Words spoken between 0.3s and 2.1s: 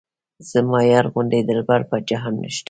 زما یار غوندې دلبر په